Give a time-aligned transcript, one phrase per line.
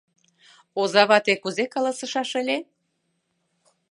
[0.79, 2.57] Озавате кузе каласышаш ыле?